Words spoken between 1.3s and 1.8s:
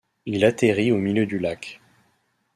lac.